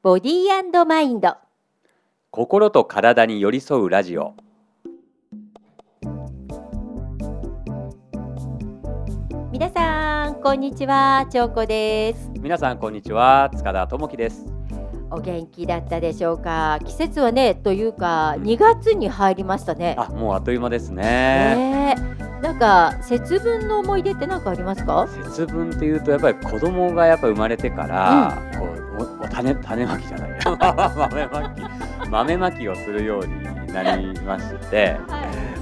[0.00, 1.34] ボディーマインド。
[2.30, 4.34] 心と体に寄り添うラジオ。
[9.50, 11.26] 皆さんこんにちは。
[11.32, 12.30] 長子です。
[12.38, 13.50] 皆さんこんにちは。
[13.56, 14.46] 塚田智樹です。
[15.10, 16.78] お元気だったでしょうか？
[16.84, 18.44] 季節はねというかうん。
[18.44, 19.96] 2月に入りましたね。
[19.98, 21.02] あもうあっという間ですね。
[21.02, 25.08] ねえなんか節分の思い出って何かありますか？
[25.08, 28.66] 節分っていうとやっぱり子供がやっぱ生まれてから、こ
[28.98, 30.30] うおお種種まきじゃない。
[30.46, 32.08] 豆まき。
[32.10, 34.96] 豆まきをするようになりまして、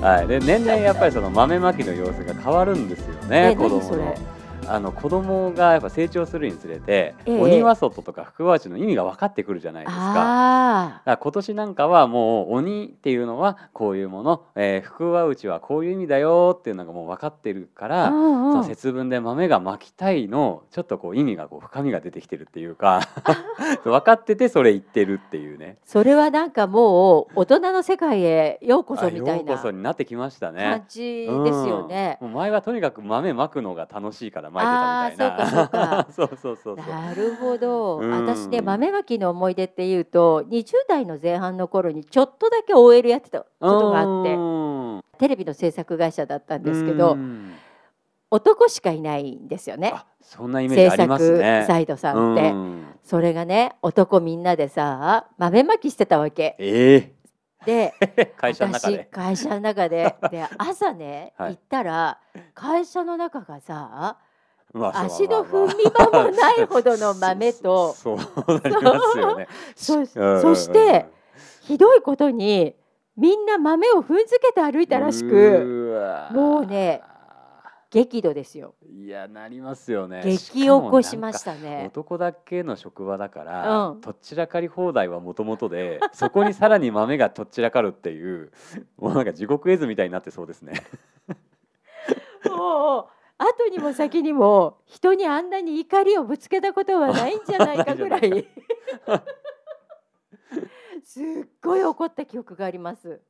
[0.01, 4.15] はい、で年々やっぱりその豆まきの様子が変わるんですよねえ子供の。
[4.69, 10.15] あの子供がやっぱ成長するにつれて、ええ鬼は外とか福は内の意味が分かってくるじゃないですか。
[10.15, 23.01] から今年なんかはもう鬼っていうのはこういうもの、えー、福は内はこういう意味だよっていうのがもう分かってるから、あ、うんそのうん、節分で豆が巻きたいのちょっとこう意味がこう深みが出てきてるっていうか
[23.85, 30.85] 分かっててそれ言ってるっていうねそれはなんかもう大人の世界へようこそあみたいなようこそになってきました感ね。
[30.89, 32.19] じですよね。
[32.21, 35.51] うんもう前はとにかく豆まくのが楽しいから巻いてたみたいな。
[35.51, 36.87] そうか そうそうそうそう。
[36.89, 38.27] なるほど、うん。
[38.27, 44.37] 私ね豆まきの思い出っていうと20代の前半の頃にちょっとだけ OL やってたことがあって
[45.19, 47.53] テレビの制作会社だったんですけどうん。
[48.31, 49.93] 男しかいないんですよね。
[49.95, 51.65] あそんなイメージ制あります作ね。
[51.67, 52.85] サイドさんって、うん。
[53.05, 56.57] それがね男みんなでさ豆まきしてたわけ。
[56.59, 57.13] え
[57.65, 59.05] でえ 会社の中私で。
[59.11, 60.17] 会社の中で。
[60.31, 61.53] で朝ね、はい。
[61.53, 62.19] 行ったら
[62.55, 64.19] 会社の中がさ
[64.77, 67.93] まあ足の踏み場もないほどの豆と。
[67.97, 68.17] そう
[69.37, 69.49] ね。
[69.75, 70.05] そ
[70.55, 71.07] して
[71.63, 72.77] ひどいことに
[73.17, 77.03] みんな豆を踏んづけて歩いたらしくもうね
[77.91, 78.75] 激怒ですよ。
[78.85, 80.21] いやなりますよね。
[80.25, 84.01] 激起こしましたたね男だけの職場だから、うん。
[84.01, 88.53] とっちらかり放題はもともとで そこにさらに豆がとっちらかるっていう
[88.99, 90.83] もうなんか地獄絵図みたいになってそうですね。
[92.51, 98.49] もう後にも先にも人にあんなに怒りをぶつけたことはないんじゃないか ぐらないい。
[101.05, 101.25] すっ
[101.63, 103.21] ごい怒った記憶があります。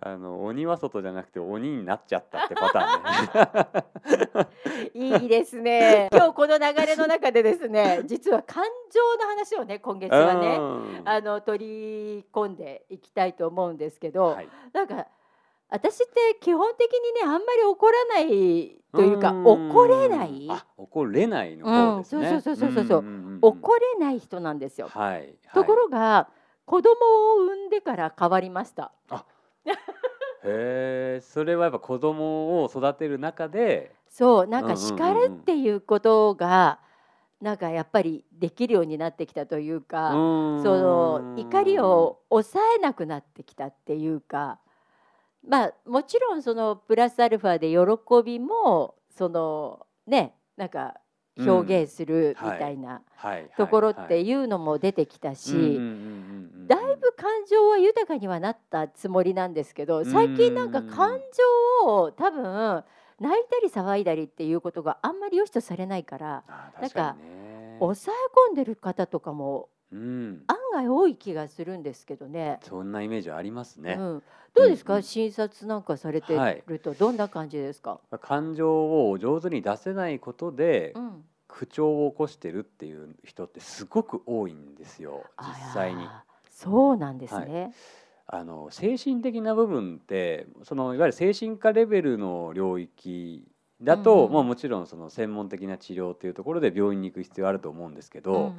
[0.00, 4.40] あの鬼は外じゃなくて鬼になっちゃったってパターン
[4.94, 4.94] ね。
[5.20, 6.08] いいですね。
[6.12, 11.02] 今日この流れの中でですね実は感情の話をね今月はねうん。
[11.04, 14.48] あの取り込んでいきたいと思うんですけど、はい。
[14.72, 15.06] なんか
[15.70, 19.44] 私って基本的にねあんまり怒らないというかん。
[19.46, 20.46] 怒れない？
[20.48, 22.22] あ怒れないの方ですね。
[22.22, 22.28] うん。
[22.28, 23.04] そうそうそうそうそう。
[23.42, 24.88] 怒れない人なんですよ。
[24.88, 25.34] はい。
[25.54, 26.28] とこはいろが
[26.66, 26.90] 子供
[27.34, 28.92] を産んでから変わりました。
[30.42, 33.94] へえそれはやっぱ子供を育てる中で。
[34.08, 36.80] そうなんか叱るっていうことが
[37.40, 44.58] なんかやっぱりできるようになってきたというか、その怒りを抑えなくなってきたっていうか
[45.46, 50.94] まあもちろんそのプラスアルファで喜びもそのねなんか
[51.38, 53.50] 表現するみたいなはい。
[53.56, 55.78] ところっはいていうのも出てきたし、
[56.66, 61.10] だいぶ感情は豊かにはなったつもりなんですけど最近なんか感
[61.82, 62.84] 情を多分
[63.18, 66.44] 泣いたり騒いだりっていうことがあんまり良しとされないから
[66.80, 67.16] なんか
[67.78, 70.44] 抑え込んでる方とかもうん。
[70.46, 72.58] 案外多い気がするんですけどね。
[72.62, 73.96] そんなイメージありますね。
[73.98, 74.22] うん、
[74.54, 86.04] どうですか、うんうん診察なんかされてはいるとどんな感じですか、感情を上手に出せないことでうん、口調を起こしてるっていう人ってすごく多いんですよあ実際に。
[86.04, 87.72] らそうなんですね。
[88.26, 93.44] あの精神的な部分ってそのいわゆる精神科レベルの領域
[93.82, 94.32] だと、うんうん。
[94.34, 98.54] まあ、もちろんその専門的な治療っていうところで病院に行く必要あると思うんですけど、うんうん。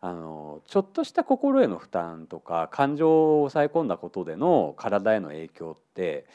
[0.00, 6.26] あのちょっとした心への負担とか感情を抑え込んだことでの体への影響って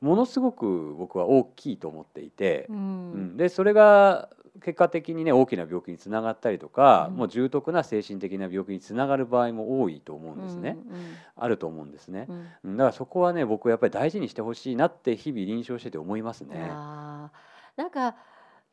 [0.00, 3.12] ものすごく僕は大きいと思っていて、ううん。
[3.34, 4.28] んでそれが
[4.62, 7.16] 結果的にね大きな病気につながったりとか、うん。
[7.16, 10.76] もう重篤な精神的な病気につながる場合も多いと思うんですね、
[11.36, 12.26] あると思うんですね。
[12.28, 12.34] うん。
[12.34, 12.46] うん。
[12.64, 16.70] うんだからそこはね僕はやっぱり大事にしてほしいなって日々臨床してて思いますね。
[17.76, 18.16] なんか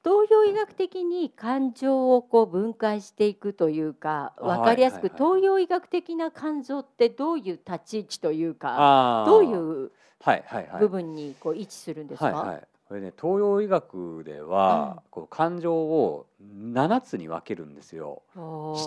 [0.04, 9.92] 東洋医学的に感情をこう分解していくというかあ分かりやすくはいはいはい東洋医学的な感情ってどういう立ち位置というかどういう
[10.22, 10.68] はいはい。
[10.68, 18.22] はい部分にこう位置するんですか、はいはい、これね東洋医学では、こう感情を7つに分けるんですよ。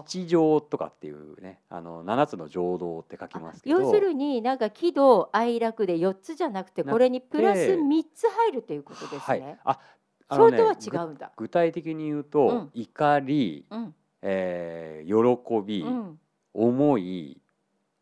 [0.06, 3.80] 七情とかっていうねあの7つの情動って書きますけど。
[3.80, 9.40] 要するになんか喜怒哀楽で4つじゃなくてこれにプラス3つ入るということですはい。
[9.40, 9.78] ね。、あ
[10.30, 11.32] それとは違うんだ。
[11.36, 12.70] ぐ具体的に言うと、うん。
[12.74, 13.94] 怒り、うん。
[14.22, 16.18] えー喜び、うん。
[16.54, 17.40] 重い。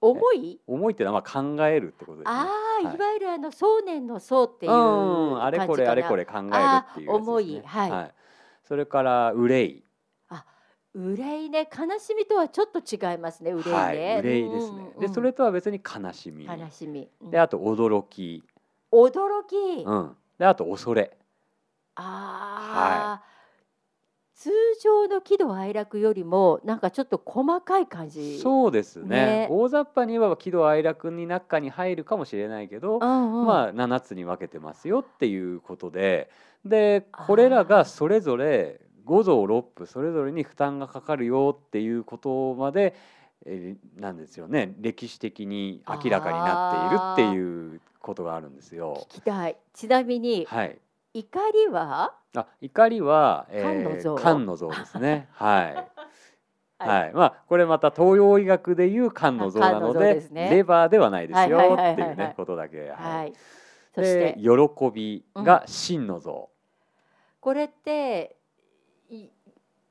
[0.00, 0.60] 重い？
[0.66, 2.32] 重いってのはまあ考えるってことですね。
[2.32, 2.46] あ
[2.82, 2.94] あ、はい。
[2.94, 7.62] い、わゆるあの想念の想っていううんあれこれあれこれれ考えるっていうやつです、ね、あ重い。
[7.64, 8.14] はい。
[8.64, 9.84] それから憂い。
[10.94, 11.68] 憂いね。
[11.70, 13.52] 悲しみとはちょっと違いますね。
[13.52, 14.92] 憂いね、はい、憂いですね。
[15.00, 17.30] でそれとは別に悲しみ、悲しみ、うん。
[17.30, 18.42] であと驚き、
[18.90, 21.17] 驚き、うん、であと恐れ、
[22.00, 23.22] ああ、
[24.34, 24.50] 通
[24.82, 28.38] 常の喜怒哀楽よりもなんかちょっと細かい感じ。
[28.38, 29.08] そうですね。
[29.08, 29.48] ね。
[29.50, 36.30] 大雑把に言えば喜怒哀楽に中に入るかもしれないけど、うんうん、まあ7つに分けてますよっていうことで
[36.64, 42.94] でこれらがそれぞれ五臓六腑それぞれに負担がかかるよっていうことまで、
[43.44, 44.74] えーなんですよね。
[44.78, 49.06] 歴史的に明らかになっているっていうことがあるんですよ。
[49.10, 49.56] 聞きたい。
[49.74, 50.78] ちなみに、はい、
[51.14, 52.14] 怒りは？
[52.34, 55.28] あ怒りは、肝の臓肝の臓ですね。
[55.34, 55.74] はい。
[55.74, 56.88] はい。
[56.88, 60.50] はい、まあこれまた東洋医学でいう肝の臓なのでね。
[60.50, 62.90] レバーではないですよっていうはいねことだけ。
[62.90, 63.30] ははい。
[63.30, 63.34] い、
[63.94, 64.34] そして？
[64.34, 66.50] で喜びが心の臓。
[67.40, 68.36] これって
[69.08, 69.28] い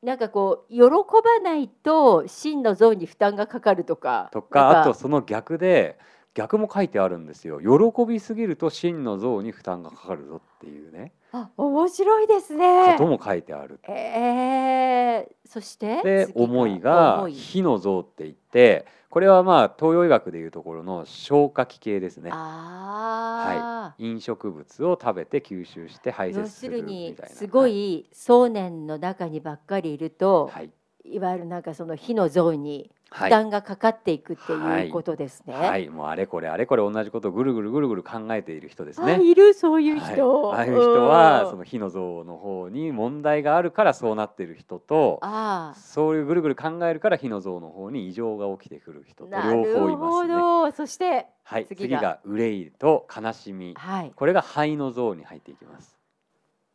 [0.04, 4.30] なんかこう喜ばないと真の像に負担がかかるとか？
[4.32, 5.98] とかあとその逆で
[6.38, 7.60] 逆も書いてあるんですよ。
[7.60, 13.08] 喜びすぎると心の臓に負担がかかるぞっていうねあ面白いですこねと。
[13.08, 13.80] も書いてある。
[13.90, 22.30] えー、そしてで次思いが火の臓って言ってこれはまあ東洋医学でいうところの消化器系ですね。
[22.32, 27.36] ああ、飲食物を食べて吸収して排泄要するみたいな。
[27.36, 30.70] すごい想念の中にばっかりいると、はい、
[31.04, 35.54] い、わゆるなんかその火の像にはい、負担がかかっていくってはいいうことですね。
[35.54, 39.24] はい、もうあれこれあれこれ同じことをぐるぐるぐるぐる考えている人ですあね。
[39.24, 40.44] いるそういう人。
[40.50, 50.34] はい、ああいう人はうんその火の像の方に問題があるからそうなっている人とあそういうぐるぐる考えるから火の像の方に異常が起きてくる人とあな両方いますね。
[50.34, 50.72] ど。
[50.72, 54.12] そしてはい、次が次が憂いと悲しみはい。
[54.14, 55.97] これが肺の像に入っていきます。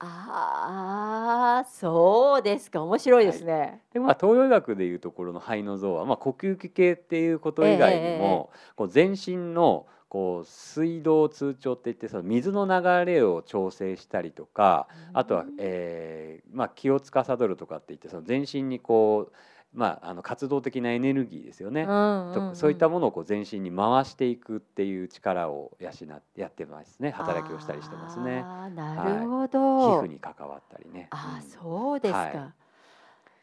[0.04, 2.82] ああそうですか。
[2.82, 3.82] 面白いですね。
[3.92, 19.32] でまあ東洋医学でいうところの肺の像は、まあ、呼吸器系っていうこと以外にも、こう全身のこう水道通帳っていってその水の流れを調整したりとかあとは、えーまあ、気を司るとかっていってその全身にこう、
[19.74, 21.86] まあ、あの活動的なエネルギーですよね。
[21.86, 28.42] とそういったものをこう全身に回していくっていう力を養ってやってますね働きをしたりしてますね。
[28.74, 30.00] なるほ皮ど。
[30.02, 31.08] 膚に関わったりね。
[31.10, 32.18] あーうんそうですか。
[32.18, 32.52] は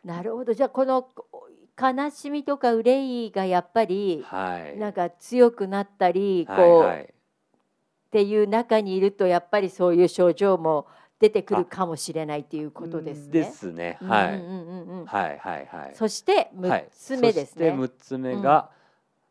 [0.06, 1.10] なるほどじゃあこの
[1.82, 7.14] 悲しみとか憂いがやっぱりはい、なんか強くなったりこう、はいはい
[8.10, 10.88] っていう中にいるとやっぱりそういう症状も
[11.20, 13.32] 出てくるかもしれないっていうことですね。
[13.32, 13.98] ですね。
[14.02, 14.36] はい。
[14.36, 15.92] うんうんうんうんはいはいはい。
[15.94, 17.70] そして6つ目ですね。
[17.70, 18.70] はい、そして6つ目が、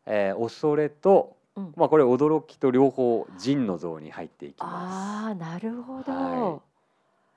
[0.05, 6.11] えー恐れと、うんまあこれ驚きと両方腎の像に入っていきまああなるほど。
[6.11, 6.61] は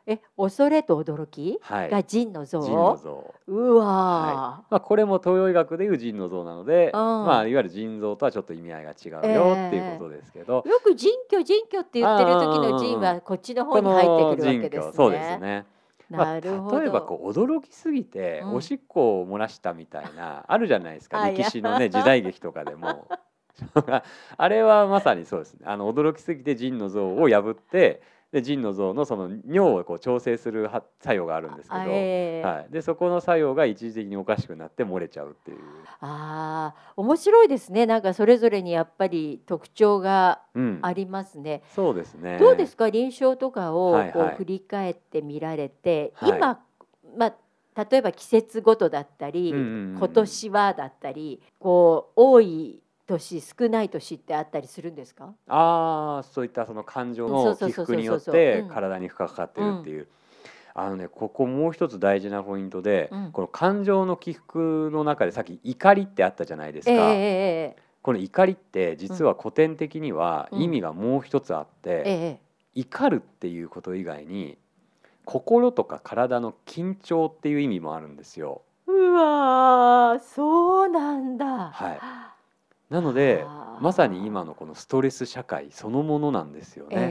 [0.06, 1.60] え恐れと驚き？
[1.68, 2.62] が腎の像？
[2.62, 3.34] 腎の像。
[3.46, 14.92] うわー、まあこれも東洋医学でいう腎の像なので、うんまあいわゆる腎臓とはちょっと意味合いが違うよっていうことですけど、よく腎虚腎虚って言ってる時の腎あーはこっちの方に入ってくるわけですね。
[14.94, 15.66] そうですね。
[16.10, 16.76] なるほど。
[16.76, 23.08] まあ、例えばこう驚きすぎてうんおしっこを漏らしたみたいな、あるじゃないですかあ歴史のね時代劇とかでも
[24.36, 35.58] あれはまさにそうですねあの驚きすぎて腎の像を破ってで腎の像のその尿をこう調整するは作用があるんですけど、あえーはい、でそこの作用が一時的におかしくなって漏れちゃうっていう、
[36.00, 37.84] あー面白いですね。
[37.84, 41.62] なんかそれぞれにやっぱり特徴がうん、ありますね。
[41.74, 42.38] そうですね。
[42.38, 42.90] どうですか？
[42.90, 44.12] 臨床とかをはいはい。
[44.12, 46.38] こう振り返ってみられて、はい。
[46.38, 46.60] 今、
[47.16, 47.26] ま
[47.74, 49.98] あ、例えば季節ごとだったり、うんうんうん。
[49.98, 55.34] 今年はだったりこう多い年少ない年ってあったりするんですか？
[55.48, 60.06] ああそういったその感情その起伏によって体に負荷がかかってるっていう、
[60.74, 63.32] あのねここもう一つ大事なポイントで、うん。
[63.32, 70.62] この感情の起伏の中でさっき怒りってあったじゃないですか、ええええこの怒りって実は古典的にはうん。
[70.62, 72.40] 意味がもう一つあって、えええ。
[72.74, 74.56] 怒るっていうこと以外に
[75.24, 78.62] 心とか体の緊張っていう意味もあるんですよ。
[78.86, 81.70] うわーそうなんだ。
[81.70, 81.98] はい
[82.92, 83.44] なので
[83.80, 86.96] まさに今のこのストレス社会そのものなんですよね。
[86.96, 87.02] ええ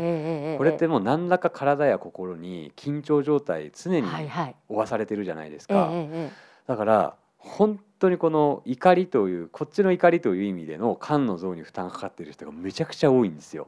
[0.51, 4.55] ええこれってもう何らか体や心に緊張状態常にはいはい。
[4.69, 6.31] 負わされてるじゃないですええか、ええ
[6.67, 13.67] だから本当にこの怒りというこっちの怒りという意味での肝の像に負担がかかっている人がめちゃくちゃ多いんですよ。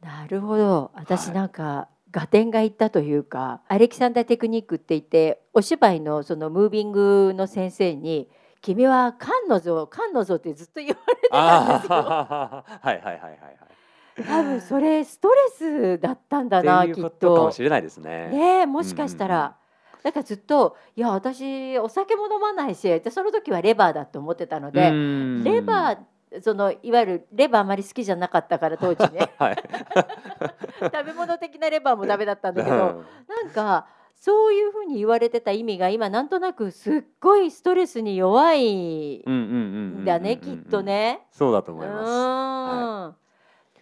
[0.00, 8.28] なるほど私はいなんか、合点がいったというかアレキサンダーテクニックって言ってお芝居のそのムービングの先生に
[8.64, 11.96] 君は菅野像菅野像ってずっと言われてたんですよ。
[12.00, 13.28] はいはいはいはいは
[14.16, 14.24] い。
[14.26, 17.10] 多分それストレスだったんだなきっと。
[17.10, 18.28] とかもしれないですね。
[18.28, 19.54] ねえもしかしたら。
[20.02, 29.56] だからずっといや私お酒も飲まないしでその時はレバーだと思ってたので、レバーそのいわゆるレバーあまり好きじゃなかったから当時ねはい。
[30.80, 32.80] 食べ物的なレバーもダメだったんだけどうん
[33.28, 33.86] なんか
[34.24, 40.82] そういうふうに言われてた意味が今なんとなくすっごいストレスに弱いうんうんうんうんうんんだねきっと。
[40.82, 41.26] ね。
[41.30, 43.14] そうだとう思いま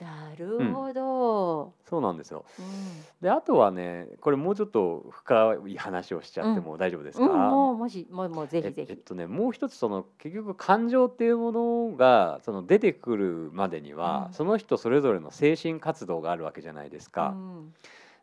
[0.01, 0.03] す。
[0.03, 1.75] んなるほど。
[1.89, 2.45] そうなんですよ。
[2.59, 2.65] うん
[3.23, 8.81] であとはねこれもうちょっと深い話をしちゃっても大丈夫ですか、うん、もうもしもうもうぜひぜひ。
[8.81, 17.37] ええっとねもう一つその結局感情っていうものがその出てくるまでには、うんその人それぞれの精神活動があるわけじゃないですか。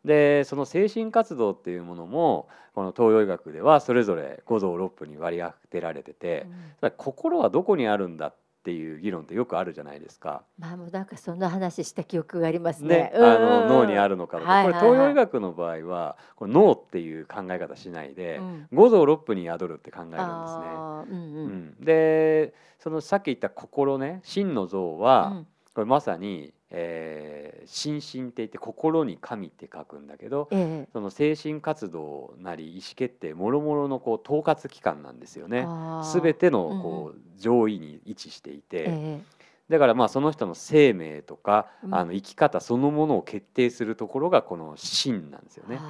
[0.04, 6.46] うんでその精神活動っていうものもこの東洋医学ではそれぞれ五臓六腑に割り当てられてて、
[6.78, 10.42] つまり心はどこにあるんだっていう議論ってよくあるじゃないですか。
[10.58, 12.88] まあもうなんかそんな話した記憶がありますね。
[12.88, 14.82] ね。、あの脳にあるるのかとか、はいはいはい。
[14.82, 18.68] これ東洋医学の場合はこれ脳っていう考え方しないで、うん。
[18.72, 20.24] 五臓六腑に宿るって考えるんですね。
[20.26, 21.76] あーうんううん。
[21.80, 25.46] ん、でそのさっき言った心ね真の像は、うん。
[25.74, 30.88] これまさに、えー、心身って言って心に神って書くんだけどええ。
[30.92, 35.64] その精神活動なり意思決定もろもろのこう統括機関なんですよね。
[35.66, 36.04] あー。
[36.04, 39.22] すべてのうんうんこう上位に位置していて、え
[39.70, 41.94] だからまあその人の生命とか、うん。
[41.94, 45.80] あの生き方そのものを決定するところがこの真なんですよえね。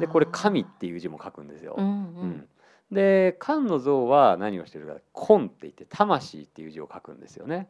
[0.00, 1.76] でこれ神っていう字も書くんですよ。
[1.78, 2.28] うんううん。
[2.30, 2.48] ん
[2.92, 4.94] で漢の像は何をしてるか。
[5.36, 7.68] 根って言って魂っていう字を書くんですよね。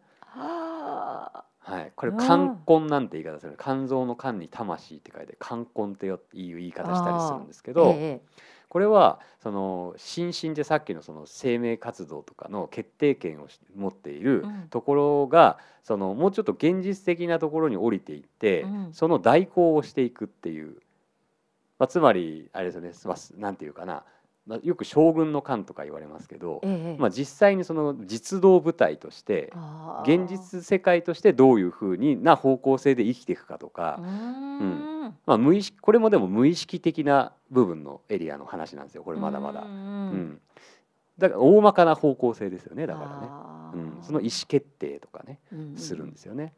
[1.67, 3.57] あはい、これうん肝根なんて言い方する。
[3.61, 8.21] 肝臓の肝に魂って書いて肝根っていう言い方したりするんですけーど、え
[8.69, 14.69] これはその心身でさっきのその生命活動とかの決定権をし持っているうん。
[14.69, 18.89] ところが、そのもうちょっと現実的なところに降りていって、うん。
[18.93, 20.75] その代行をしていくっていう、
[21.79, 24.03] まあ、つまりあれですよね、まあ、なんていうかな、
[24.47, 29.53] まあ、よく将軍の官とか言われますけど、えええまあ、実際にその実動部隊として
[30.03, 35.17] 現実世界としてどういうふうにな方向性で生きていくかとかう、ーん。
[35.27, 39.63] まあ、無意識これもでも無意識的な部分のエリアの話なんですよこれまだまだ。
[39.63, 40.41] ううんん。
[41.19, 46.53] だから大まかな方向性ですよねだからね、うん、その意思決定とかねうんするんですよね。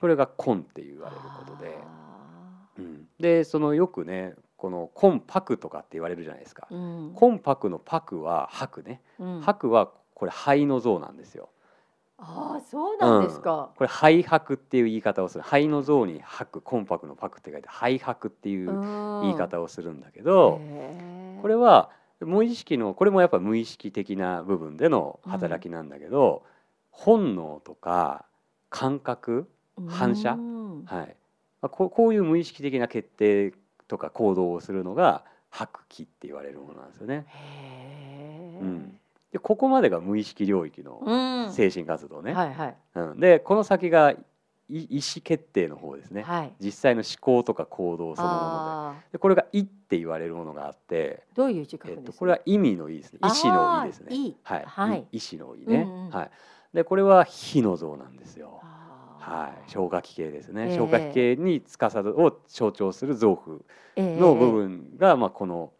[0.00, 6.66] これが根って言われることで、あうん、でそのよくねこの根白とかって言われるじゃないですか。
[6.70, 6.74] ー。
[6.74, 7.14] うん。
[7.14, 9.40] 根白の白は白ね、うん。
[9.40, 11.48] 白はこれ灰の像なんですよ。
[12.20, 13.70] ああそうなんですか。
[13.76, 15.44] これ灰白っていう言い方をする。
[15.44, 20.60] 灰の像に白根白の白って書いて灰白っていう言言い方をするんだけど、
[21.40, 26.42] これは無意識のこれもやっぱ無意識的な部分での働きなんだけど、
[26.90, 28.24] 本能とか
[28.68, 29.48] 感覚、
[29.86, 30.32] 反射？
[30.32, 31.16] うんはい。
[31.60, 33.52] まこういう無意識的な決定
[33.88, 37.26] とか行動をするのが白気って言われるものなんですよね。
[37.28, 38.60] へえ。
[38.60, 38.98] うん
[39.32, 42.32] でここまでが無意識領域のうん精神活動ね。
[42.32, 44.16] はいはいうん、でこの先がい
[44.70, 46.22] 意思決定の方ですね。
[46.22, 46.52] はい。
[46.60, 52.12] 実際の思考とか行動そのものででこれが「意」って言われるものがあって、どういう字書くえっと。
[52.12, 54.34] これは意味の意ですね意思の意ですね。
[54.42, 56.30] はい、はい意意思の意ね、うんうんはい。
[56.74, 58.60] でこれは火の像なんですよ。
[58.62, 58.77] あー
[59.28, 60.70] はい、消化器系ですね。
[60.70, 63.64] ええ消化器系に司るを象徴する臓腑
[63.96, 65.72] ええの部分が、まあこの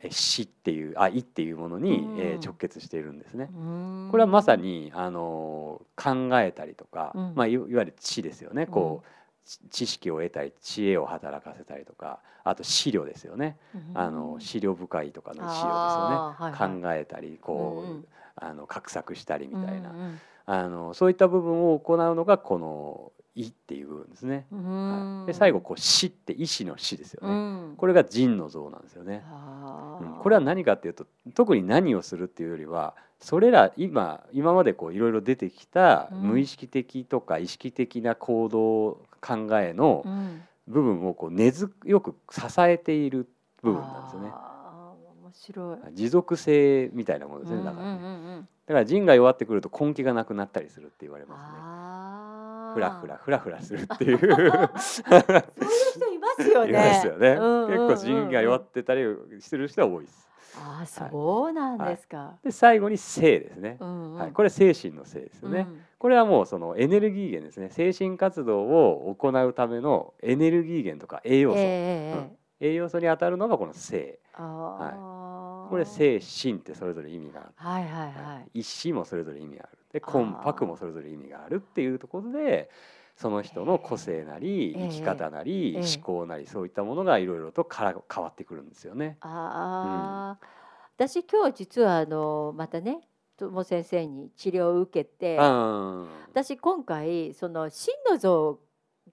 [0.00, 3.48] え死っていうあ意っていうものに、うんえー直結しているんですね。
[3.52, 8.66] うんこれはまさにあのー考えたりとか、うんまあいわゆる知ですよね。
[8.66, 9.08] こう、
[9.44, 13.56] ち知識を得たり知恵を働かせたりとか、あと資料ですよね。
[13.94, 15.66] あの資料深いとかの資料ですよね。
[15.66, 18.04] はいはい考えたりこう、うんうん
[18.40, 24.46] あの画策したりみたいな、うんあのそういった部分を行うのがこの「意」っていう部分ですね。
[25.26, 27.34] で最後こう「死」って意志の死ですよね。
[27.34, 27.36] う
[27.72, 27.74] ん。
[27.76, 29.22] これが人の像なんですよね。
[30.00, 30.14] うん。
[30.22, 36.20] これは何かっていうと特に何をするっていうよりはそれら今今までこういろいろ出てきたうん。
[36.22, 40.42] 無意識的とか意識的な行動考えのうん。
[40.66, 41.68] 部分をこう根強
[42.00, 43.28] く支えている
[43.62, 44.30] 部分なんですよね。
[44.32, 44.57] あー
[45.28, 45.78] 面白い。
[45.94, 47.90] 持続性みたいなものですねだからね。
[47.90, 51.58] うんうんうんうんだから人が弱ってくると根気がなくなったりするって言われますね。
[51.58, 56.70] あーふらふらふらふらするっていう そういう人いますよね。
[56.70, 57.28] いますよね。
[57.30, 59.02] うんうんうん結構人が弱ってたり
[59.40, 60.28] してる人は多いです。
[60.58, 62.34] ああそうなんですか。
[62.44, 63.78] で最後に性ですね。
[63.80, 65.66] うんうんはい、これ精神の性ですよね。
[65.70, 67.70] うんこれはもうそのエネルギー源ですね。
[67.70, 71.66] 精神活動を行うためのエネルギー源とか栄養素、えええ
[72.34, 74.18] え栄養素に当たるのがこの性。
[74.34, 77.50] ああこれ精神ってそれぞれ意味がある。
[77.56, 78.60] はいはいはい。
[78.60, 79.78] 一子もそれぞれ意味がある。
[79.92, 82.70] で魂魄もそれぞれ意味があるっていうところで
[83.16, 84.88] その人の個性なりええ。
[84.90, 85.82] 生き方なりええ。
[85.96, 89.18] 思考なりそういったものがいろいろとから変わってくるんですよね。
[89.20, 90.46] ああ、
[90.96, 93.00] 私今日実はあのまたね
[93.36, 98.58] 友先生に治療を受けて、あ私今回その心の像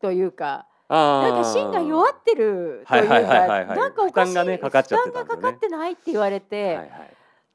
[0.01, 6.89] というかあなんか心が弱ってるというか、なんかお負担がねかかっちゃっ負担がかかってないって言われて、はいはい。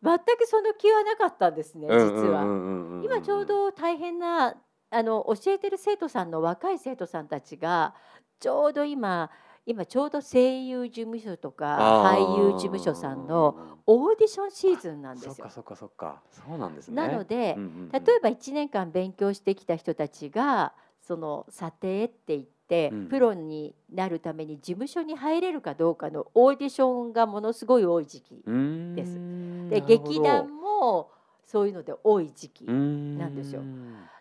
[0.02, 1.94] 全くその気はなかったんですね、実
[2.28, 2.44] は。
[2.44, 4.56] は今ちょうど大変な
[4.90, 7.94] あの教えてる生徒さんの若い生徒さんたちが
[8.40, 9.30] ちょうど今
[9.66, 15.34] 今ちょうど声優事務所とか俳優事務所さんのオーディションシーズンなんですよ。
[15.34, 15.50] そっか。
[15.50, 16.22] そっかそっか。
[16.30, 16.94] そうなんですね。
[16.94, 17.56] なので
[17.92, 22.59] 例えば1年間勉強してきた人たちがその査定って言って、うん
[23.08, 28.42] プロになるために事務所に入れるかどうかのオーディションがものすごい多い時期
[28.94, 29.18] です。
[29.68, 31.10] で劇団も
[31.44, 33.62] そういうので多い時期なんですよ。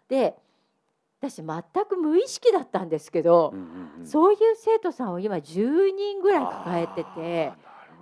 [0.08, 0.36] で
[1.22, 3.54] 私全く無意識だったんですけど、
[4.04, 7.52] そういう生徒さんを今10人ぐらい抱えてて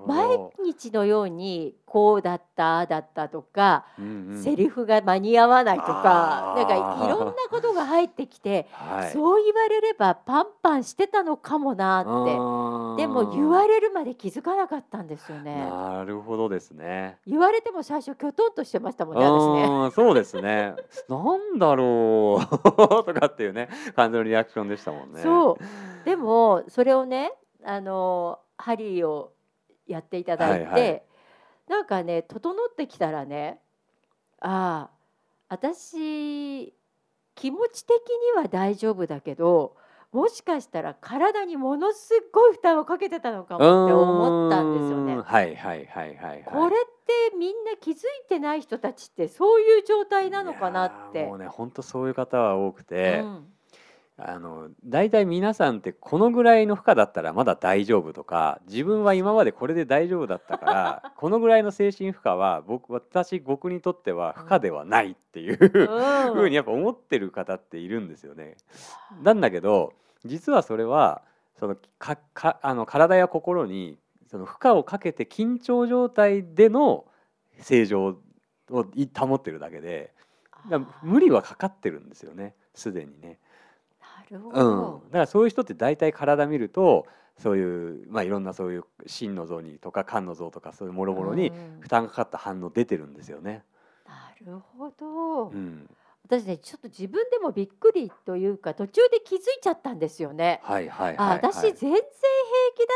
[0.06, 6.76] 毎日のようにこうだっただったとか、うんうんセリフが間に合わないとかなんか
[7.06, 15.70] いろんなことが入ってきて、はいそう言われればパンパンしてたのかもなってでも言われるまで気づかなかったんですよね。
[15.70, 17.18] なるほどですね。
[17.26, 19.76] 言われても最初きょとんとしてましたもんね私ね。
[19.86, 20.76] うんそうですね。
[21.10, 22.46] なんだろう
[23.04, 25.22] とかっていうね感じのリアクションでしたもんね。
[25.22, 29.32] そうでもそれをねあのハリーを
[29.88, 31.04] やっていただいて、はいはい
[31.68, 33.60] なんかね整ってきたらね
[34.40, 34.98] ああ
[35.50, 36.74] 私
[37.36, 37.94] 気持ち的
[38.38, 39.76] には大丈夫だけど
[40.14, 45.18] もしかしたら体にものすごい負担をかけてたのかもって思ったんですよね。
[45.18, 46.44] はいはいはいはいはい。
[46.46, 46.80] これっ
[47.30, 47.98] てみんな気づい
[48.30, 51.38] てない人たちってそういう状態なのかなってもう。
[51.38, 53.46] ね本当そういう方は多くて、うん
[54.20, 68.58] あの大体皆さんってこのぐらいの負荷だったらまだ大丈夫とか自分は今までこれで大丈夫だったから このぐらいの精神負荷は僕私僕にとっては負荷ではないっていう、うんふうにやっぱ思ってる方っているんですよね。
[69.22, 69.94] なんだけど
[70.26, 71.22] 実はそれは
[71.56, 77.06] そのかかあの体や心にその負荷をかけて緊張状態での
[77.60, 78.18] 正常
[78.72, 80.12] をい保ってるだけで
[81.04, 83.40] 無理はかかってるんですよねすでにね。
[84.32, 85.02] なるほうん、ど。
[85.08, 87.06] だからそういう人って大体体見ると
[87.38, 93.64] そういう、まあ、いろんなそういう心の像にとか肝の像とかそういうもろもろにうん負担がかかった反応出てるんですよね。
[94.06, 95.50] なるほど。
[95.50, 95.90] うん、
[96.26, 100.60] 私ねちょっと自分でもびっくりというか途中で気づいちゃったんですよね。
[100.64, 101.38] はいはいあはい、はい。
[101.54, 102.04] 私全然平気だ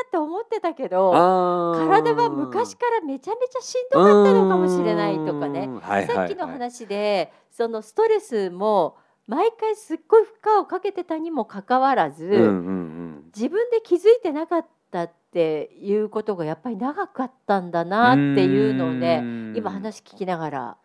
[0.08, 5.65] って思ってたけど体は昔からめちゃめちゃしんどかったのかもしれないとかね。
[5.65, 13.02] うんはいはいはいさっきの話でそのストレスも毎回すっごい負荷をかけてたにもかかわらず、うんうんうん
[13.34, 20.78] 自分で気づいてなかったっていうことがやっぱり長かったんだなっていうのをねうん今話聞きながら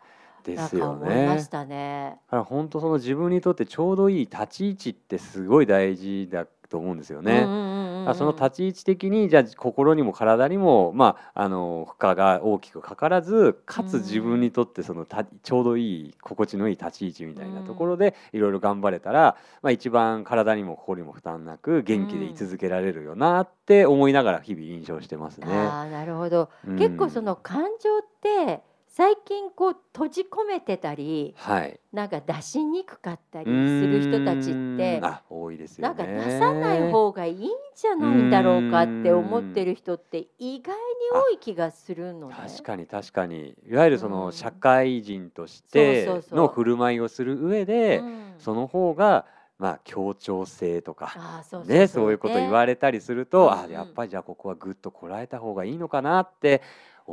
[0.45, 1.47] ですよなんか思いまねし。
[1.49, 2.15] たね。
[2.27, 7.39] だから本当その自分にとってちょうどいい立ち位置ってすごい大事だと思うんですよね。
[7.39, 7.76] うんうんうん
[8.07, 25.47] うんあその立ち位置的にじゃあ心にも体にも、まあ、あの負荷が大きくかからずかつ自分にとってそのたちょうどいい心地のいい立ち位置みたいなところでいろいろ頑張れたら、まあ、一番体にも心にも負担なく元気で居続けられるよなって思いながら日々印象してますね。
[25.47, 26.77] ああなるほど、うん。
[26.77, 28.61] 結構その感情って
[28.97, 33.45] 最近こう閉じ込めてたりはい、なんか出しにくかったり
[33.79, 36.03] する人たちうって多いですよね。
[36.03, 40.79] なんか出さない方がいいんじゃないんだろうかって思ってる人って意外に
[41.13, 42.35] 多い気がするのね。
[42.35, 43.53] 確かに確かに。
[43.69, 44.13] いわゆるそうん。
[44.13, 48.33] の社会人としての振る舞いをする上で、うん。
[48.39, 49.27] その方が
[49.59, 53.51] まあ協調性とかねそういうこと言われれたりすると、うん。
[53.51, 56.63] あやっぱりじゃあここはぐっとこらえた方がいいのかなって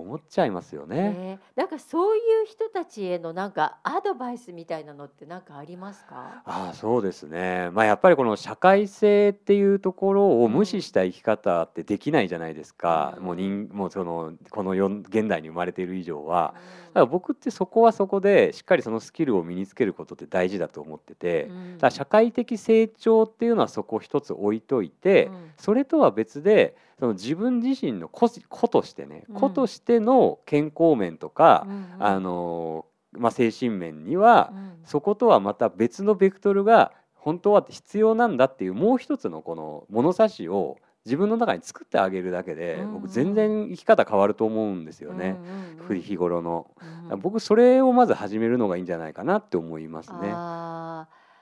[0.01, 1.11] 思っちゃいますよね。
[1.11, 6.43] ね、なんかそういう人たちへのなんかアドバイスみたいなのってなんかありますか？
[6.45, 13.25] ああそうですね、まあ、やっぱりこの社会性っていうところを無視した生き方ってできないじゃないですか、うん。
[13.25, 16.55] もう人もうそのこの世現代に生まれている以上は。
[16.57, 16.85] うん。
[16.95, 21.75] だから僕ってそこはそこでしっかりそのスキルを身につけることって大事だと思ってて、うん。
[21.75, 25.51] だから社会的成長っていうのはそこを一つ置いといて、うん。
[25.57, 29.35] それとは別でその自分自身の個個としてね、うん。
[29.37, 34.73] 個としての健康面とかう、んあのまあ、精神面には、うん。
[34.85, 40.77] そことはまた別のベクトルが本当は必要なんだっていうもう一つのこの物差しを
[41.07, 42.81] 自分の中に作ってあげるだけで、うん。
[42.83, 46.71] うん僕全然生き方変わると思うんですよね、うんうんふ日頃の、
[47.11, 47.21] うん。
[47.21, 50.33] 僕それをまず始めるのがいいんじゃないかなって思いますね。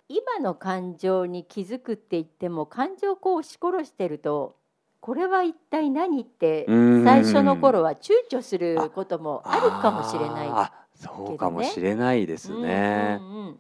[0.09, 4.57] 今の感情に気づくって言っても感情をこう押し殺してると
[5.03, 10.49] これは一体何ってうん最初の頃は躊躇することもあるかもしれない。
[10.49, 13.19] あーそうかもしれないですね。
[13.21, 13.59] うんうんうん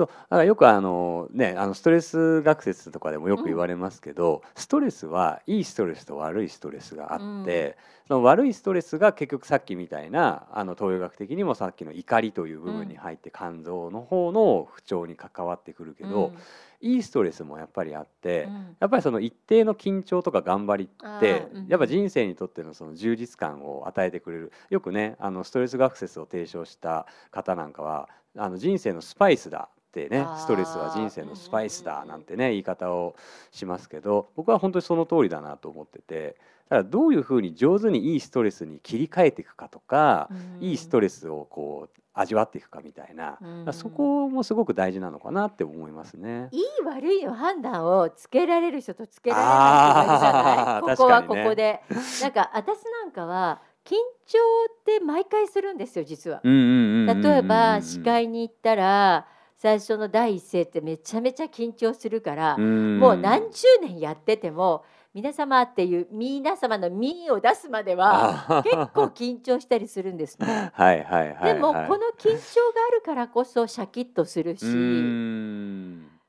[0.00, 7.76] そうだからよくあのねあのストレス学説とかでもよく言われますけど、ストレスはいいストレスと悪いストレスがあって、
[8.08, 16.32] その悪いストレスが結局さっきみたいなあの東洋学的にもさっきの怒りという部分に入って肝臓の方の不調に関わってくるけど、
[16.80, 18.76] いいストレスもやっぱりあって、うん。
[18.80, 24.52] やっぱりその一定の緊張とか頑張りってやっぱ人生にとってのその充実感を与えてくれる。
[24.70, 33.16] よくねあのストレス学説を提唱した方なんかはあの人生のスパイスだってねストレスは人生のスパイスだなんてね言い方を
[33.50, 36.36] しますけど僕は本当にその通りだなと思ってて
[36.68, 43.38] だからどういうふうに上手にいいストレスに切り替えていくかとか、いいストレスをこう味わっていくかみたいな、
[43.72, 46.48] そこもすごく大事なのかなって思いますね。
[46.52, 50.82] いい悪いの判断をつけられる人とつけられない人がいるじゃない。
[50.96, 51.82] ここはここで、
[52.22, 54.38] なんか私なんかは緊張
[54.70, 56.40] って毎回するんですよ実は。
[56.44, 59.26] 例えば司会に行ったら
[59.60, 70.70] 最初の第一声ってめちゃめちゃ緊張するから、もう何十年やってても皆様っていう皆様の「み」を出すまでは結構緊張したりするんですね。
[70.72, 71.54] はいはいはいはい。
[71.54, 71.84] でもこの
[72.18, 74.64] 緊張があるからこそシャキッとするし、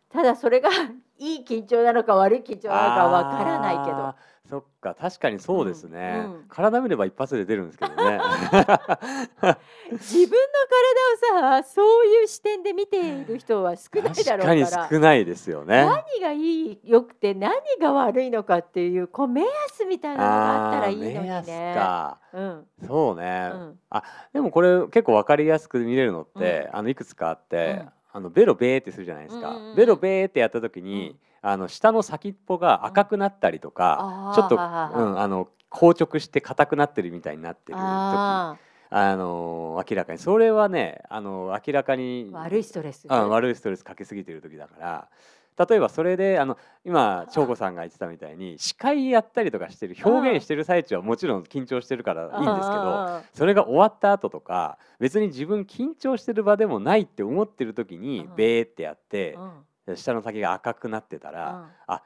[0.09, 0.69] ただそれが
[1.17, 4.13] いい緊張なのか悪い緊張なのかわからないけど
[4.51, 6.45] そっか確かにそうですね、うんうん。
[6.49, 8.19] 体見れば一発で出るんですけどね。
[9.91, 10.47] 自分の
[11.31, 15.85] 体をさそういう視点で見ている人は少ないだろうか確からに少ないですよね。
[15.85, 21.73] 何がいいよくて何が悪いのかっていうこう目安みたいなのがあったらいいのにあー目安ね。
[21.73, 22.19] か。
[22.33, 22.67] うん。
[22.85, 23.79] そうね、うん。
[24.33, 27.91] でもこれ結構わかりやすく見れるのって、あのいくつかあって、うん。
[28.13, 29.75] あのベロベーってするじゃないですか、うんうんうん。
[29.77, 38.57] ベロベーってやった時に、あの下の先っぽが赤くなったりとか、ちょっと、うん、あの硬直して硬くなってるみたいになってる時あ
[38.89, 40.19] あの明らかに。
[40.19, 43.05] それはねあの明らかにー悪いストレス。
[43.07, 45.07] あ悪いストレスかけすぎてる時だから
[45.67, 58.35] 例えばそれであの今長子さんが言ってたみたいに司会やったりとかしてる表現してる最中はもちろん緊張してるからいいんですけどあそれが終わった後とか別に自分緊張してる場でもないって思ってる時にうん。
[58.35, 59.37] ベーってやって
[59.95, 62.03] 下の先が赤くなってたらうんあ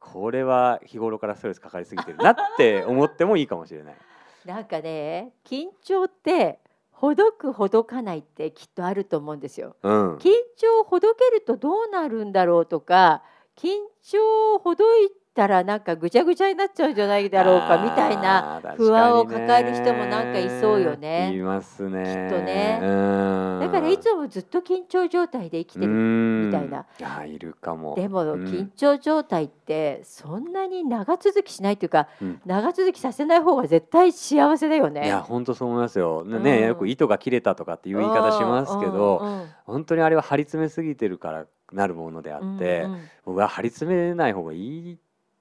[0.00, 3.96] これは日頃からストレスかかりすぎてるなって思ってもいいかもしれない。
[4.44, 6.60] なんかね緊張って
[6.92, 9.76] ほどくほどかないってきっとあると思うんですよ。
[9.82, 13.22] うん、緊張をほどけるとどうなるんだろうとか
[13.56, 13.68] 緊
[14.02, 22.02] 張をほどいたらなんかぐちゃぐちゃになっちゃうんじゃないだろうかみたいな不安を抱える人もなんかいそうよねいますね。
[22.02, 26.78] きっとねうんだからいつもずっと緊張状態で生きてるみたいな。
[26.98, 27.94] うんあーいるかも。
[27.94, 35.06] でもうん緊張状態ってそんなに長続きしないというか、うん長続きさせない方が絶対幸せだよね。
[35.06, 36.24] いや本当そう思いますよ。
[36.24, 44.98] ねねうんよく糸が切れたとかっていう言い方しますけど、うんうん本当にあれは張り詰めすぎてるからなるものであうんって、うん僕は張り詰めない方がいい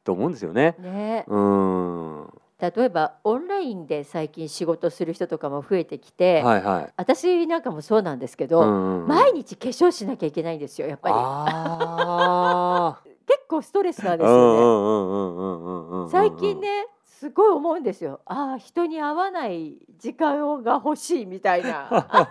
[0.07, 0.75] と思うんですよね。
[0.79, 2.21] ねうん。
[2.21, 6.93] は例えばオンラインで最近仕事する人とかも増えてきて、いはい。
[6.95, 14.17] 私なんかもそうなんですけど、うんうん毎日化粧しなきゃいけないんですよやっぱりあ 結構ストレスなんあ。
[14.17, 14.59] ですよね。
[14.59, 16.09] うんうんうんうんうんうんうん。
[16.09, 16.59] 最近。
[16.61, 21.89] ねすごい思うんですよああ人に会わない時間が欲しいみたいな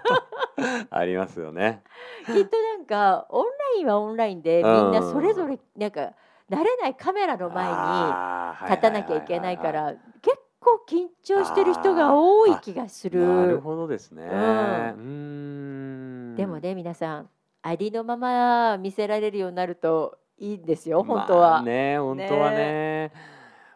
[0.91, 1.83] ありますよね。
[2.25, 6.12] きっとなんかオンラインはオンラインでみんなそれぞれなんか
[6.51, 13.27] 慣れないカメラの前にに立たなきゃいけないから結構緊張してる人が多い気がする。
[13.27, 14.25] なるほどですね。
[14.25, 16.35] ううん。
[16.37, 17.29] でもね皆さん
[17.63, 21.51] ありのまま見せられるようになるといいんですよ本当は。
[21.51, 23.13] まあね本当はね。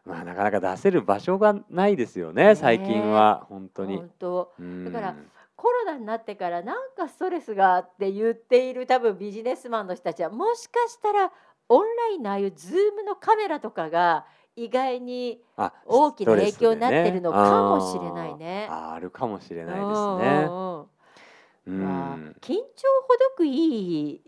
[0.05, 3.97] まあなかなか出せる場所がないですよね最近は本当に。
[3.97, 5.17] 本当うんだから
[5.57, 11.31] コロナになってからなんかストレスがって言っている多分ビジネスマンの人たちはもしかしたら
[11.71, 18.67] オンラインのああいうズームのカメラとかが意外にあ大きな影響になってるのかもしれないね。
[18.71, 19.85] あーあるかもしれないです
[20.19, 20.49] ね。
[21.67, 22.61] うん緊張
[23.07, 24.23] ほどくいい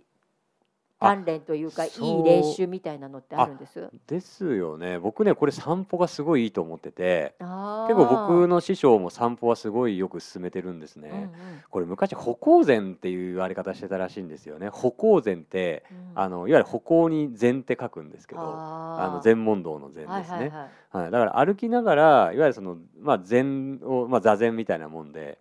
[1.03, 3.91] 鍛錬というかいい練習みたいなのってあるんです？
[4.07, 4.99] ですよね。
[4.99, 7.49] 僕ねこれ散歩がすごいいいと思ってて結
[7.89, 11.29] 結構僕の師匠も散歩はすごいよく進めてるんですね、うんうん。
[11.69, 14.69] これ昔歩行禅っていう言われ方してたらしいんですよね。
[14.69, 16.13] 歩行禅ってうん。
[16.15, 20.69] あのいわゆる歩行に禅って書くんですけどああの禅問答の禅はいですね、はいは
[21.01, 25.39] いはい、だから歩きながらいわゆるその、まあ、禅を、まあ、座禅みたいなもんで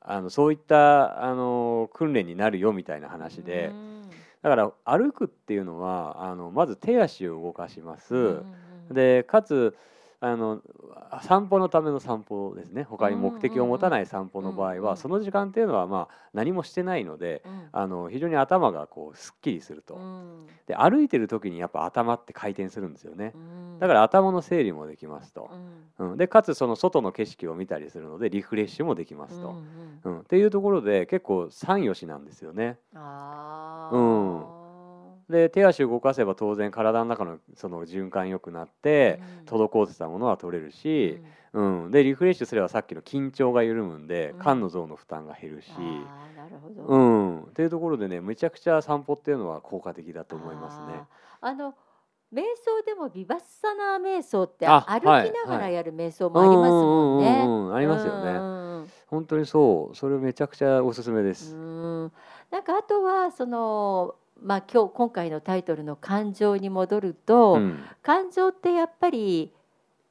[0.00, 3.97] あのそういったあの訓練になるよみたいな話でうん
[4.42, 8.54] だから歩くっていうのはあのまず手足を動かします、うんうん
[8.90, 8.94] うん。
[8.94, 9.76] でかつ
[10.20, 10.60] あの
[11.22, 12.82] 散歩のための散歩ですね。
[12.82, 17.68] 他に目的を持たない散歩の場合はその時間っていうのはまあ何もしてないのでうん。
[17.70, 19.94] あの非常に頭がこうすっきりすると。
[19.94, 20.46] うん。
[20.66, 23.32] で歩いてる時にやっぱ頭って回転するんですよね。
[23.34, 23.78] うん。
[23.78, 25.50] だから頭の整理もできますと。
[25.98, 26.04] う。
[26.04, 26.10] ん。
[26.10, 29.54] うん、でかつその外の景色を見たりするのでリフレッシュもできますと。
[30.04, 32.78] うんっていうところで結構三よしなんですよね。
[32.94, 34.57] あうん
[35.28, 39.58] で手足を動かせば当然体の中のその循環良くなってうん。
[39.60, 41.20] 滞ってたものは取れるーし、
[41.52, 41.84] うん。
[41.84, 41.90] うん。
[41.90, 44.40] でリフレッシュすればさっきの緊張が緩むんでうん。
[44.40, 45.68] 肝の臓の負担が減るし、
[46.86, 51.04] うん、っていうところでねめちゃくちゃ散歩っていうのは効果的だと思いますね。
[51.40, 51.74] あの
[52.32, 57.42] 瞑想でもビバッサナー瞑想ってあ歩きはいながらはいやる瞑想もありますもんね。
[57.44, 58.32] うんうんうんうんありますよね。
[58.32, 58.90] ね。
[59.06, 59.96] 本当にそう。
[59.96, 61.54] それめちゃくちゃおすすめです。
[61.54, 62.12] うん。
[62.50, 67.84] なんかあとはそのまあ今日今回のタイトルの感情に戻ると、うん。
[68.02, 69.52] 感情ってやっぱり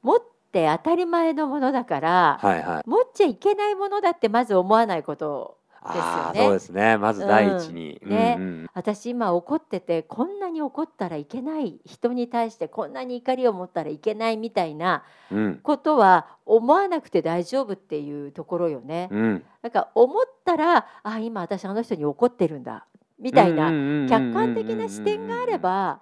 [0.02, 2.88] 持って当たり前のものだから、はいはい。
[2.88, 6.40] 持っちゃいけないものだってまず思わないことですよね。
[6.44, 6.98] そうですね。
[6.98, 7.98] まず第一に。
[8.02, 8.10] うん。
[8.10, 8.66] ねうんうん。
[8.74, 15.60] 私今怒っててこんなに怒ったらいけない人に対してこんなに怒りを持ったらいけないみたいなうん。
[15.62, 19.08] ことは思わなくて大丈夫っていうところよね。
[19.10, 19.44] うん。
[19.62, 22.86] なんか思ったらあ今私あの人に怒ってるんだ
[23.18, 23.72] みたいな
[24.08, 26.00] 客観的な視点があれば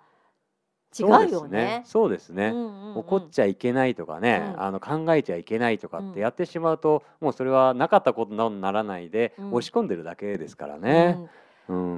[0.99, 1.83] 違うよね。
[1.85, 2.49] そうですね。
[2.49, 2.99] うんうんうん。
[3.01, 4.63] 怒っちゃいけないとかね、うん。
[4.63, 6.13] あの考えちゃいけないとかっうん。
[6.13, 9.55] てやってしまうと、もうそれはなかったことにならないで、うん。
[9.55, 11.19] 押し込んでるだけですからね。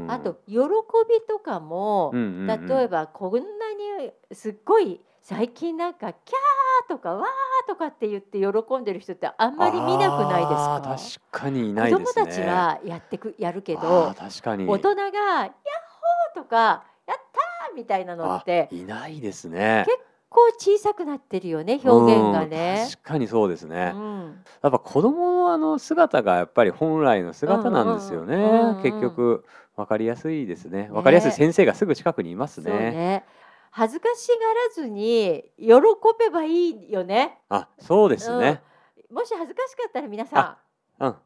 [0.09, 3.38] あと喜びとかも、例えばこんな
[4.00, 7.27] にすっごい最近なんか「キャー」とか「わー」
[7.69, 10.81] とかって言って喜んでる人ってあんまり見なくないですか？
[11.31, 12.07] 確かにいないですね。
[12.07, 19.85] 子供たちはやってくやるけあどー確かに大人が「ヤッホー」とか「やったー」みたいなのってあいないですね。
[19.87, 19.99] 結
[20.31, 22.91] 構小さくなってるよね表現がねうん。
[22.91, 23.93] 確かにそうですね。
[23.95, 28.35] うんやっぱ子供のあの姿がやっぱり本来の姿なんですよね。
[28.35, 29.45] うんうんうんうん結局
[29.77, 30.88] わかりやすいですね。
[30.91, 33.25] わかりやすい先生がすぐ近くにいますそうね。
[33.68, 35.66] ね恥ずかしがらずに喜
[36.18, 37.38] べばいいよね。
[37.48, 38.61] あ、そうですね。
[39.11, 40.59] もし恥ずかしかったら皆さ
[41.00, 41.09] うん。
[41.09, 41.16] ん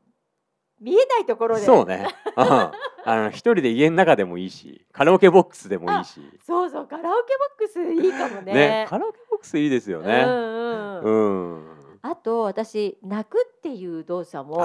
[0.81, 2.07] 見えないところでそうね。
[2.37, 2.71] うん
[3.05, 6.21] あの一人で家の中でもいいし、カラオケボックスでもいいし。
[6.47, 8.53] そうそうカラオケボックスいいかもね。
[8.53, 10.23] ね、カラオケボックスいいですようね。
[10.23, 11.72] んうんうん。
[12.05, 14.57] あと私泣くっていう動作も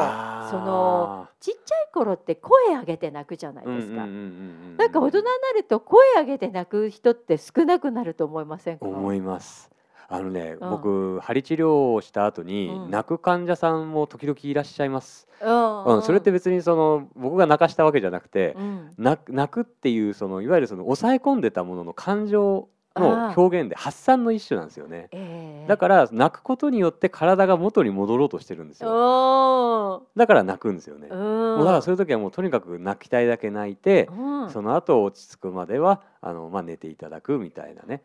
[0.49, 3.97] そのちっちゃい頃って声上げて泣くじゃないですか。
[3.97, 8.85] なんか大人になると声上げて泣く人って少なくなると思いませんか？
[8.87, 9.69] 思います。
[10.09, 15.27] あのね、うん僕針治療をした後に、うん泣く患者さんも時々いらっしゃいます。
[15.41, 18.55] うんうん、それって別にその僕が泣かしたわけじゃなくて、
[18.97, 25.09] 泣くっていうそのいわゆるその抑え込んでたものの感情の表現で発散の一種なんですよね。
[25.11, 30.03] ええだから泣くことによって体が元に戻ろうとしてるんですよ。
[30.15, 31.07] だから泣くんですよね。
[31.11, 38.01] うんもうだからそういう時はもうとにかく泣きたいだけ泣いて、うんその後落ち着くまではあのまあ寝ていただくみたいなね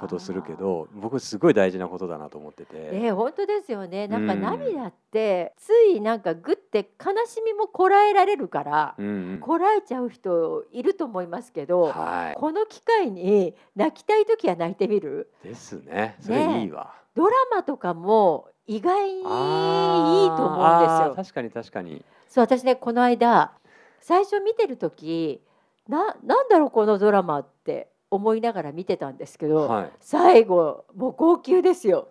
[0.00, 2.68] ことをするけど、僕すごい大事なことだなと思ってて。
[2.74, 15.30] えー、本当ですよねなんかうん涙ってついなんかグって悲しみもこらえられるから、うんうんこらえちゃう人いると思いますけど、はこの機会に泣きたい時は泣いてみる？
[15.44, 15.48] い。
[15.48, 16.16] ですね。
[16.20, 16.92] それいいわ。
[17.14, 21.14] ドラマとかも意外にいいと思うんですよ。
[21.16, 22.04] 確かに確かに。
[22.28, 23.52] そう私ねこの間
[24.00, 25.40] 最初見てる時
[25.88, 29.92] ななんだろうこのドラマって思いながら見てたんですけど、はい。
[30.00, 32.08] 最後もう号泣ですよ。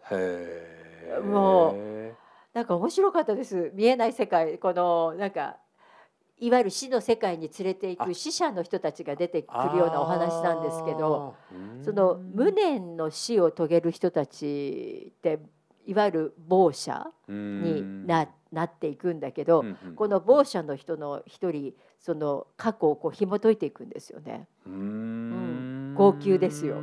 [1.24, 1.76] も
[2.54, 3.72] なんか面白かったです。
[3.74, 4.58] 見えない世界。
[4.58, 5.58] このなんか
[6.40, 8.06] いわゆる死の世界に連れていあ。
[8.06, 11.36] く死者の人たちが出てくるようなお話なんですけど
[11.84, 12.32] そのうん。
[12.34, 15.40] 無念の死を遂げる人たちって
[15.88, 19.96] いわゆる亡者にななっていくんだけど、うんうん。
[19.96, 24.48] この亡者の人の一人その過去をこう紐解いていくんですよね。
[24.66, 25.94] うーん。
[25.96, 26.78] 号泣ですよ。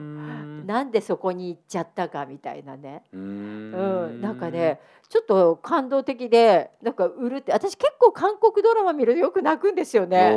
[0.67, 4.19] なんでそこに行っちゃったかみたいなね、ううん。
[4.19, 10.31] ん、なんかねちょっと感動的でなんかうるって私結構韓国ドラマ見るとよく泣くんですよね。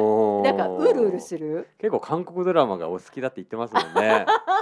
[0.43, 1.67] なんかうるうるする？
[1.79, 4.25] 結構韓国ドラマがお好きだって言ってますもんね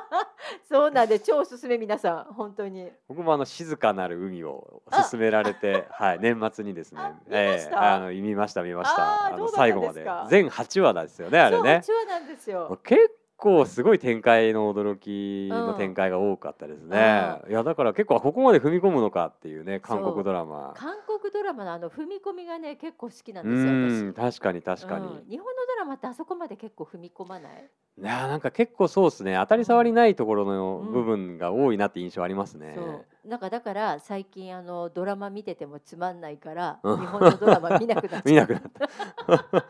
[0.67, 2.89] そうなんで超おすすめ皆さん本当に。
[3.08, 6.99] 僕もあの静かなる海を勧められてはい年末にですね。
[7.01, 7.93] あ見ました？
[7.95, 9.01] あの見ました見ました。
[9.01, 10.06] のあーどうだった最後まで。
[10.30, 11.82] 全8話ですよねあれね。
[11.84, 12.80] そううちはなんですよ。
[12.84, 12.99] 結
[13.38, 20.74] 構すごい展開の驚きの展開が多かったですね、いやだから結構ここまで踏み込むのかっていうね韓国ドラマ。
[20.76, 24.86] 韓国ドラマのあの踏み込みがね結構好きなんうですよん確かに確私。
[24.88, 25.30] かに、うん。
[25.30, 27.69] 日本のドラマってあそこまで結構踏み込まない？
[27.98, 29.36] いやなんか結構そうですね。
[29.39, 30.91] 当たり障りないところのうん。
[30.91, 33.30] 部分が多いなって印象ありますね、そう。
[33.30, 37.00] なんかだから最近あのドラマ見ててもつまんないからうん。
[37.00, 38.30] 日本のドラマ見なくなっちゃう。
[38.30, 39.65] 見なくなった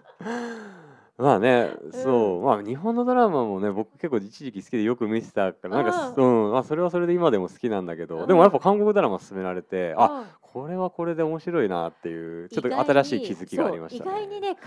[1.17, 2.41] まあね、そう。
[2.41, 6.51] まあ日本のドラマもね僕結構一時期好きでよく見てたからなんか、うん。
[6.51, 8.27] まあ、それはそれで今でも好きなんだけど、うん。
[8.27, 10.25] でもやっぱ韓国ドラマ勧められて、あうん。
[10.41, 14.11] これはこれで面白いなっていうちょっと新しい気づきがありましたね。
[14.11, 14.61] 意外にね考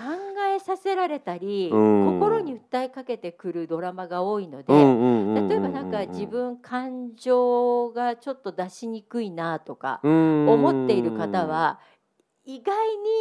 [0.55, 2.21] えさせられたり、うん。
[2.21, 11.79] 心に訴えかけてくるドラマが多いので、うんうんうんうんうん例えばなんか自分感情がちょっと出しにくいなとか思思っている方は
[12.45, 12.75] 意外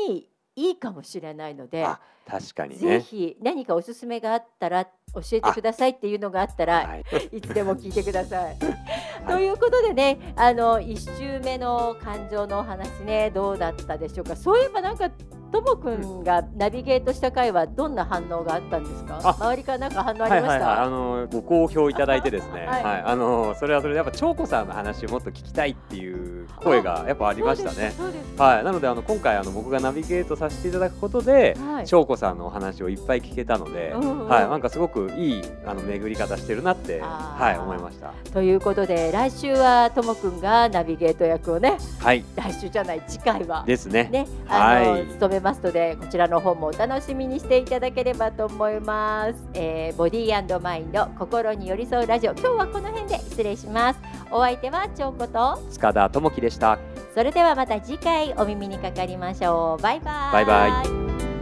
[0.07, 2.99] にいいかもしれないので、あ確かにぜね。
[2.99, 7.03] ひ何かおすすめがあったら教えてくださいっていうのがあったらはい、
[7.37, 8.57] いつでも聞いてください。
[9.27, 14.35] ということでねあの1週目の感情のお話ねどうだったでしょうか？
[14.35, 15.11] そういえばなんか
[15.51, 19.19] ともくんがナビゲートした回はどんな反応があったんですか？
[19.23, 22.83] あ周りからなんか反応ありました、はいはいはい、あのご好評いただいてですね、はい。
[22.83, 26.26] はい、あのそれはそれでやっぱ長子さんの話をもっと聞きたいっていう
[26.57, 27.93] 声がやっぱありましたね。
[28.37, 31.87] はい、なのであの今回あの僕がナビゲートさせていただくことで、はい。
[31.87, 38.13] 翔子さんのお話をいっぱい聞けたので、うんうんはい、なんかすごくいいあの巡り方してるなって、はい、思いました。
[38.31, 43.63] ということで来週はともくんがナビゲート役をねはい、来週じゃない次回は。
[43.65, 44.09] ですね。
[44.11, 45.07] ねあの、はい。
[45.07, 52.31] 務めますのでこちらの方もお楽しみにしていただければと思います、えー、ボディーマインド心に寄り添うラジオ。
[52.33, 53.99] 今日はこの辺で失礼します。
[54.31, 56.79] お相手は長子と塚田智樹でした。
[57.13, 59.81] それではまた次回お耳にかかりましょう。
[59.81, 60.33] バイバイ。
[60.33, 61.36] バイバイ。